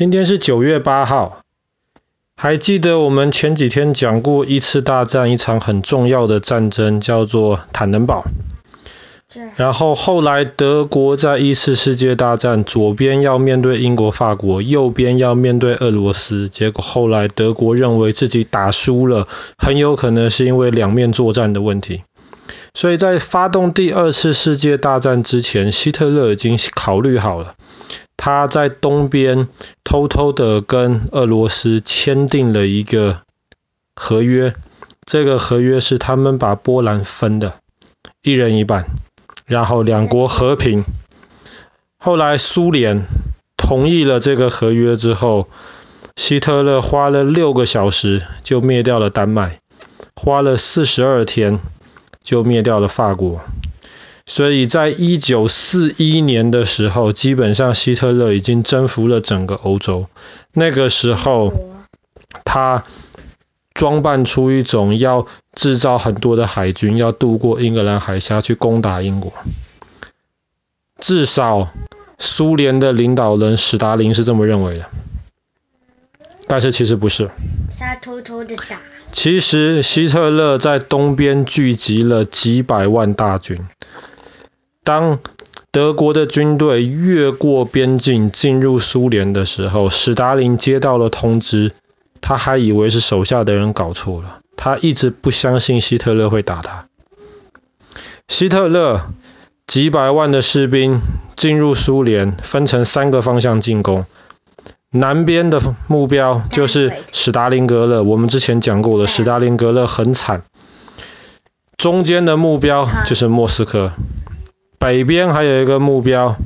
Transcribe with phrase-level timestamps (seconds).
[0.00, 1.42] 今天是九月八号，
[2.34, 8.24] 还记得我们前几天讲过一次大战，一场很重要的战争，叫做坦能堡。
[9.56, 16.48] 然后后来德国在一次世界大战，左边要面对英国、法国，右边要面对俄罗斯。
[16.48, 19.28] 结果后来德国认为自己打输了，
[19.58, 22.04] 很有可能是因为两面作战的问题。
[22.72, 27.52] 所以在发动第二次世界大战之前，希特勒已经考虑好了。
[28.16, 29.48] 他在东边
[29.90, 33.22] 偷偷的跟俄罗斯签订了一个
[33.96, 34.54] 合约，
[35.04, 37.54] 这个合约是他们把波兰分的，
[38.22, 38.86] 一人一半。
[39.46, 40.84] 然后两国和平。
[41.98, 43.04] 后来苏联
[43.56, 45.48] 同意了这个合约之后，
[46.14, 49.58] 希特勒花了六个小时就灭掉了丹麦，
[50.14, 51.58] 花了四十二天
[52.22, 53.40] 就灭掉了法国。
[54.30, 60.06] 所以在一九四一年的时候，基本上希特勒已经征服了整个欧洲。
[60.52, 61.52] 那个时候，
[62.44, 62.84] 他
[63.74, 69.32] 装扮出一种要制造很多的海军，要渡过英格兰海峡去攻打英国。
[71.00, 71.72] 至少
[72.16, 74.88] 苏联的领导人史达林是这么认为的，
[76.46, 77.32] 但是其实不是。
[77.80, 78.78] 他偷偷的打。
[79.10, 83.66] 其实希特勒在东边聚集了几百万大军。
[84.90, 85.20] 当
[85.70, 91.70] 德国的军队越过边境进入苏联的时候，史达林接到了通知。
[92.20, 96.88] 他还以为是手下的人搞错了，他一直不相信希特勒会打他。
[98.26, 99.12] 希特勒
[99.68, 101.00] 几百万的士兵
[101.36, 104.04] 进入苏联，分成三个方向进攻。
[104.90, 110.42] 南边的目标就是史达林格勒，我们之前讲过的，史达林格勒很惨。
[111.76, 113.92] 中间的目标就是莫斯科，
[114.80, 116.36] 北边还有一个目标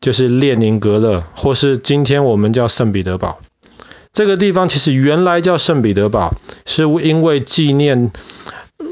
[0.00, 3.38] 就是列宁格勒，或是今天我们叫圣彼得堡。
[4.14, 8.10] 这个地方其实原来叫圣彼得堡，是因为纪念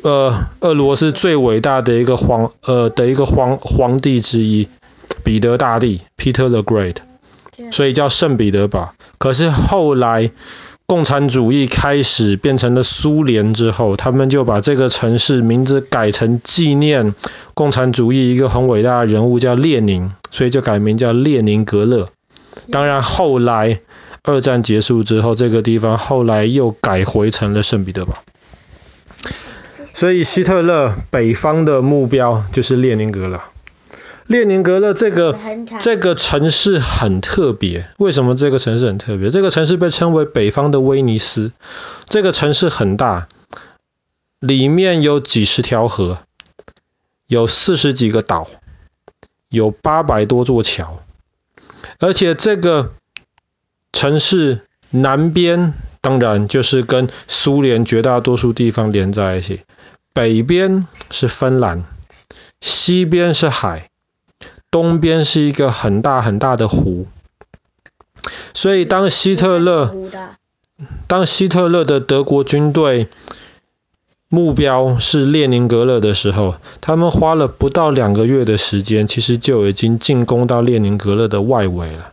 [0.03, 4.69] 呃俄罗斯最伟大的一个皇呃的一个皇皇帝之一
[5.25, 6.97] 彼得大帝 Peter the Great，
[7.71, 8.93] 所以叫圣彼得堡。
[9.17, 10.31] 可是后来
[10.95, 17.17] 共产主义开始变成了苏联之后，他们就把这个城市名字改成纪念
[17.53, 22.11] 共产主义一个很伟大的人物叫列宁，所以就改名叫列宁格勒。
[22.71, 23.81] 当然后来。
[24.23, 28.15] 二战结束之后，这个地方后来又改回成了圣彼得堡。
[29.93, 33.41] 所以希特勒北方的目标就是列宁格勒。
[34.27, 35.39] 列宁格勒这个
[35.81, 39.31] 这个城市很特别，为什么这个城市很特别？
[39.31, 41.53] 这个城市被称为北方的威尼斯。
[42.07, 43.29] 这个城市很大，
[44.41, 46.19] 里面有几十条河，
[47.27, 48.49] 有四十几个岛，
[49.49, 51.03] 有八百多座桥，
[51.99, 52.93] 而且这个。
[53.97, 59.61] 城市南边当然就是跟苏联绝大多数地方连在一起，
[60.13, 61.85] 北边是芬兰，
[62.61, 63.91] 西边是海，
[64.75, 67.07] 东边是一个很大很大的湖。
[68.55, 69.95] 所以当希特勒
[71.07, 73.07] 当希特勒的德国军队
[74.29, 82.11] 目标是列宁格勒的时候，他们花了不到两个月的时间，其实就已经进攻到列宁格勒的外围了。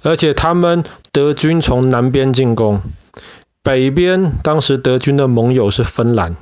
[0.00, 0.82] 而且他们
[1.12, 2.80] 德军从南边进攻，
[3.62, 6.36] 北边当时德军的盟友是芬兰。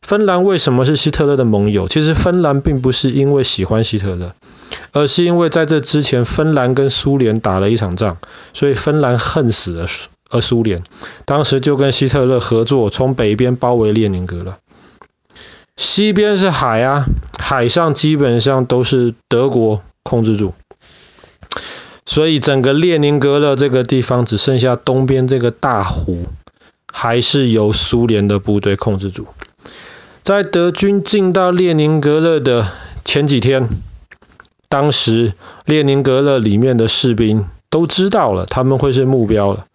[0.00, 1.86] 芬兰为什么是希特勒的盟友？
[1.86, 4.34] 其实芬兰并不是因为喜欢希特勒，
[4.92, 8.18] 而是因为在这之前芬兰跟苏联打了一场仗，
[8.52, 10.84] 所以芬兰恨死了苏呃苏联，
[11.24, 14.56] 当时就跟希特勒合作，从北边包围列宁格勒。
[15.76, 17.06] 西边是海啊，
[17.38, 20.52] 海上基本上都是德国控制住。
[22.04, 26.26] 所以整个列宁格勒这个地方只剩下东边这个大湖，
[26.92, 29.26] 还是由苏联的部队控制住。
[30.22, 32.68] 在德军进到列宁格勒的
[33.04, 33.68] 前几天，
[34.70, 35.34] 当时
[35.66, 39.66] 列宁格勒里面的士兵都知道了他们会是目标了，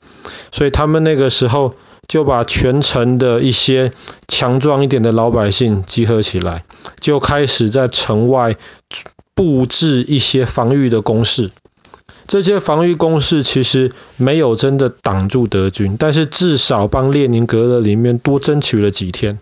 [0.52, 1.76] 所以他们那个时候
[2.08, 3.92] 就把全城的一些
[4.28, 6.64] 强壮一点的老百姓集合起来，
[7.00, 8.56] 就开始在城外
[9.34, 11.52] 布置一些防御的工事。
[12.28, 19.40] 这些防御工事其实没有真的挡住德军，但是至少帮列宁格勒里面多争取了几天。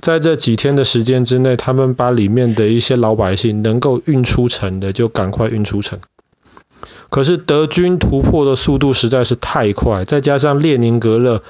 [0.00, 6.00] 在这几天的时间之内，他们把里面的一些老百姓能够运出城的就赶快运出城。
[7.10, 11.42] 可是德军突破的速度实在是太快，再加上列宁格勒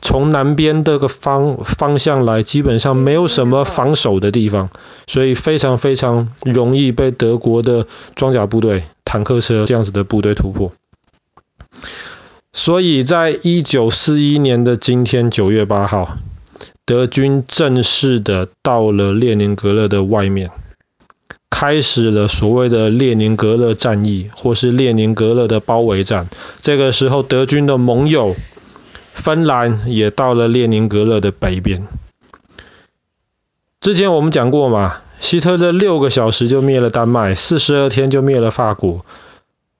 [0.00, 4.70] 从南边这个方方向来，基本上没有什么防守的地方，
[5.06, 8.84] 所以非常非常容易被德国的装甲部队。
[9.04, 10.72] 坦克车这样子的部队突破，
[12.52, 16.16] 所以在一九四一年的今天九月八号，
[16.86, 20.50] 德军正式的到了列宁格勒的外面，
[21.48, 26.28] 开始了所谓的列宁格勒战役，或是列宁格勒的包围战。
[26.60, 28.36] 这个时候，德军的盟友
[29.12, 31.86] 芬兰也到了列宁格勒的北边。
[33.80, 39.06] 之前我们讲过嘛，希特勒六个小时就灭了丹麦，四十二天就灭了法国。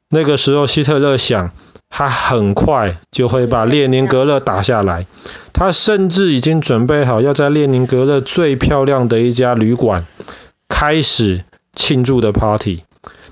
[0.08, 1.52] 那个时候，希特勒想，
[1.96, 5.06] 他很快就会把列宁格勒打下来。
[5.52, 10.04] 他甚至已经准备好要在列宁格勒最漂亮的一家旅馆
[10.68, 12.82] 开始庆祝的 party，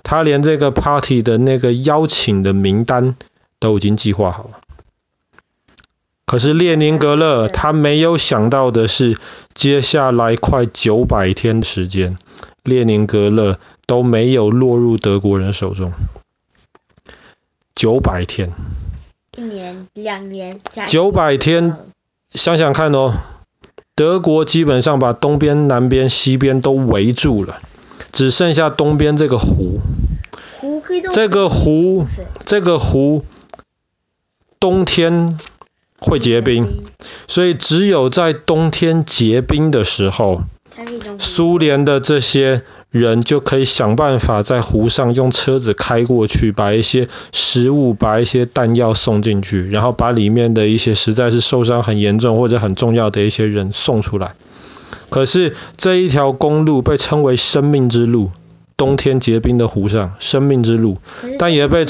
[0.04, 3.16] 他连这个 party 的那个邀请的名单
[3.58, 4.50] 都已经计划好了。
[6.24, 9.18] 可是列宁格勒他没有想到的是，
[9.54, 12.16] 接下来快九百天时间，
[12.62, 15.92] 列宁格勒都没有落入德国人手中。
[17.82, 18.52] 九百天，
[19.36, 21.78] 一年、两年、三年，九百天。
[22.32, 23.12] 想想看哦，
[23.96, 27.58] 德国基本上把东边、南边、西边都围住了，
[28.12, 29.80] 只剩下东边这个湖。
[30.60, 32.06] 湖可以这个湖，
[32.46, 33.24] 这个湖
[34.60, 35.36] 冬天
[35.98, 36.84] 会结冰，
[37.26, 40.42] 所以只有在冬天结冰的时候，
[41.18, 42.62] 苏联的这些。
[42.92, 54.34] 人就可以想办法在湖上用车子开过去，把一些食物、把一些弹药送进去，然后把里面的一些实在是受伤很严重或者很重要的一些人送出来。
[55.08, 58.30] 可是这一条公路被称为生命之路，
[58.76, 60.98] 冬天结冰的湖上，生命之路，
[61.38, 61.86] 但也被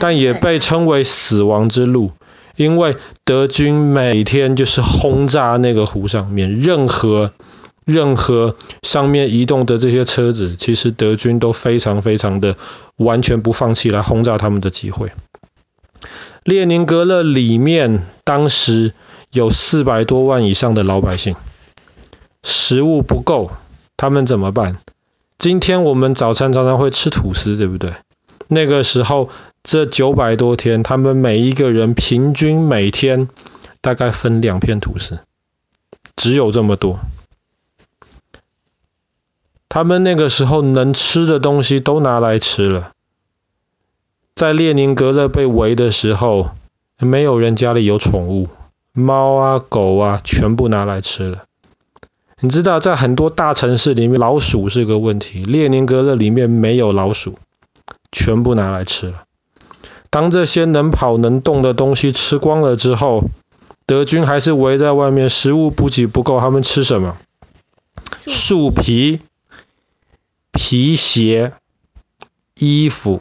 [0.00, 2.10] 但也被称为死亡之路，
[2.56, 7.30] 因为德军每天就是轰炸那个湖上面任何。
[7.84, 12.56] 任何上面移动的这些车子，其实德军都非常非常的
[12.96, 15.12] 完全不放弃来轰炸他们的机会。
[16.44, 18.92] 列宁格勒里面当时
[19.30, 21.36] 有四百多万以上的老百姓，
[22.42, 23.50] 食物不够，
[23.96, 24.76] 他们怎么办？
[25.38, 27.94] 今天我们早餐常常会吃吐司，对不对？
[28.48, 29.30] 那个时候
[29.62, 33.28] 这九百多天，他们每一个人平均每天
[33.80, 35.20] 大概分两片吐司，
[36.14, 37.00] 只有这么多。
[39.74, 42.92] 他们那个时候能吃的东西都拿来吃了。
[44.36, 46.50] 在列宁格勒被围的时候，
[47.00, 48.48] 没有人家里有宠物，
[48.92, 51.46] 猫啊狗啊全部拿来吃了。
[52.38, 57.34] 你知道，在很多大城市里面，老鼠是个问题，列宁格勒里面没有老鼠，
[58.12, 59.24] 全部拿来吃了。
[60.08, 63.24] 当这些能跑能动的东西吃光了之后，
[63.86, 67.16] 德军还是围在外面，食物补给不够，他们吃什么？
[68.28, 69.18] 树皮。
[70.66, 71.52] 皮鞋、
[72.58, 73.20] 衣服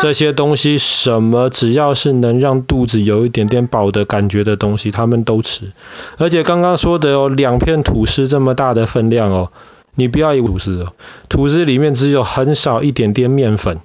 [0.00, 5.72] 这些东西，什么只要是能让肚子有一点点饱的感觉的东西，他们都吃。
[6.16, 9.50] 而且刚刚说的有两片吐司这么大的分量哦，
[9.96, 10.92] 你不要以为吐司哦，
[11.28, 13.80] 吐司里面只有很少一点点面粉，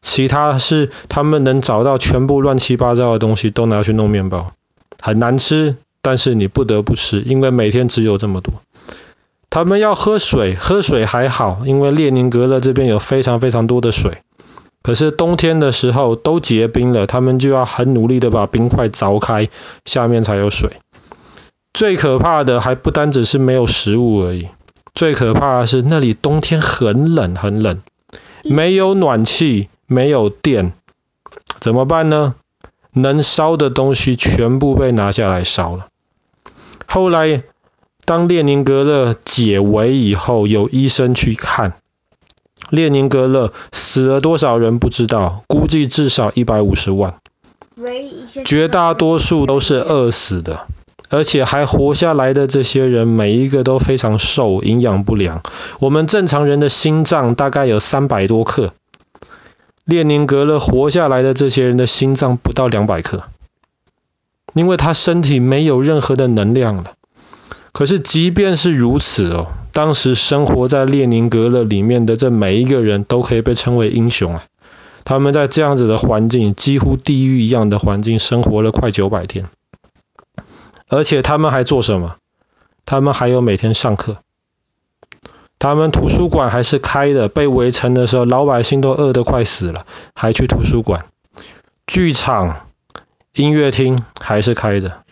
[0.00, 4.54] 其他是他们能找到全部乱七八糟的东西都拿去弄面包，
[4.98, 8.54] 很难吃，但是你不得不吃，因为每天只有这么多。
[9.50, 14.18] 他们要喝水，喝水还好，因为列宁格勒这边有非常非常多的水。
[14.82, 19.48] 可是冬天的时候都结冰了，他们就要很努力的把冰块凿开，
[19.86, 20.72] 下面才有水。
[21.72, 24.48] 最可怕的还不单只是没有食物而已，
[24.94, 27.82] 最可怕的是那里冬天很冷很冷，
[28.44, 30.74] 没有暖气，没有电，
[31.58, 32.34] 怎么办呢？
[32.92, 35.86] 能烧的东西全部被拿下来烧了。
[36.86, 37.42] 后来。
[38.08, 41.74] 当列宁格勒解围以后，有医生去看
[42.70, 47.16] 列宁格勒死了多少人不知道，估计至少一百五十万，
[48.46, 50.68] 绝大多数都是饿死的，
[51.10, 55.42] 而且还活下来的这些人，每一个都非常瘦，营养不良。
[55.78, 58.72] 我们正常人的心脏大概有三百多克，
[59.84, 63.24] 列宁格勒活下来的这些人的心脏不到两百克，
[64.54, 66.92] 因为他身体没有任何的能量了。
[67.78, 74.44] 可是，即便是如此哦，当时生活在列宁格勒里面的这每一个人都可以被称为英雄啊！
[75.04, 79.48] 他们在这样子的环境，几乎地狱一样的环境，生活了快九百天。
[80.88, 82.16] 而且他们还做什么？
[82.84, 84.16] 他们还有每天上课，
[85.60, 87.28] 他们图书馆还是开的。
[87.28, 91.06] 被围城的时候，老百姓都饿得快死了，还去图书馆。
[91.86, 92.66] 剧场、
[93.34, 95.04] 音乐厅还是开的。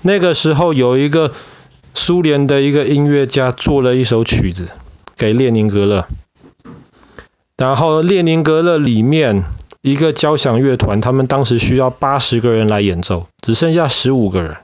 [0.00, 1.32] 那个时候有一个。
[1.98, 4.68] 苏联的一个音乐家做了一首曲子
[5.16, 6.06] 给列宁格勒，
[7.56, 9.44] 然后列宁格勒里面
[9.82, 14.58] 一个交响乐团，他们当时需要八十个人来演奏，只剩下十五个人，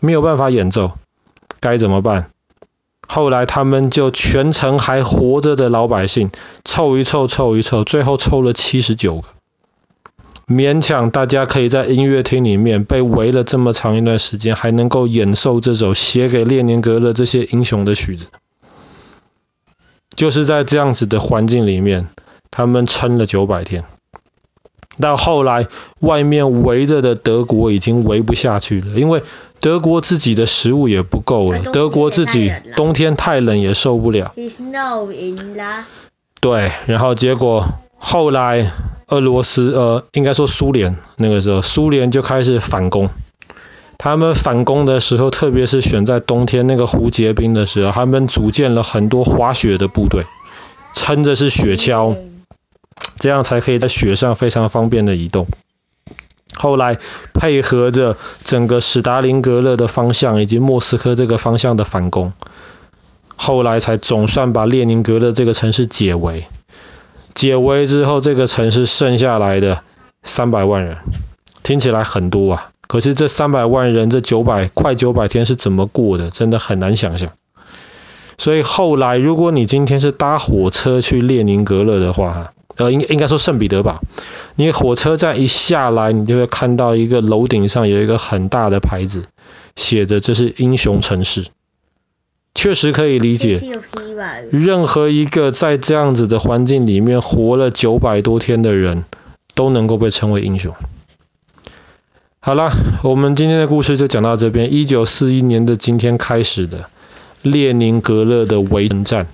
[0.00, 0.98] 没有办法演奏，
[1.60, 2.30] 该怎么办？
[3.06, 6.30] 后来他们就全城还活着的老百姓
[6.64, 9.28] 凑一凑，凑一凑，最后凑了七十九个，
[10.46, 18.26] 勉强大家可以在音乐厅里面被围了这么长一段时间，还能够演奏这首写给列宁格勒这些英雄的曲子。
[20.14, 22.08] 就是在这样子的环境里面，
[22.50, 23.84] 他们撑了九百天。
[25.00, 25.68] 到后来，
[26.00, 29.22] 外面围着的德国已经围不下去了，因为
[29.58, 34.34] 德国自己的食物也不够了，德国自己冬天太冷也受不了。
[36.40, 37.66] 对，然后结果
[38.04, 38.72] 后来
[39.06, 43.08] 俄罗斯呃，应该说苏联那个时候，苏联就开始反攻。
[43.96, 50.26] 他们反攻的时候，特别是选在冬天那个胡结冰的时候，他们组建了很多滑雪的部队，
[50.92, 52.16] 撑着是雪橇，
[53.18, 55.46] 这样才可以在雪上非常方便的移动。
[56.54, 56.98] 后来
[57.32, 62.32] 配合着整个史达林格勒的方向以及莫斯科这个方向的反攻，
[63.36, 66.46] 后来才总算把列宁格勒这个城市解围。
[67.42, 69.82] 解围之后，这个城市剩下来的
[70.22, 70.98] 三百万人，
[71.64, 72.70] 听起来很多啊。
[72.86, 76.30] 可是这三百万人，这九百快九百天是怎么过的？
[76.30, 77.30] 真的很难想象。
[78.38, 83.98] 所以后来，如果你今天是搭火车去列宁格勒的话，呃，应应该说圣彼得堡，
[84.54, 89.24] 你火车站一下来，你就会看到一个楼顶上有一个很大的牌子，
[89.74, 91.46] 写着这是英雄城市。
[92.54, 93.60] 确实可以理解，
[94.50, 99.04] 任何一个在这样子的环境里面活了九百多天的人，
[99.54, 100.74] 都能够被称为英雄。
[102.40, 102.70] 好了，
[103.04, 104.72] 我们今天的故事就讲到这边。
[104.72, 106.90] 一九四一年的今天开始的
[107.40, 109.28] 列宁格勒的围城战。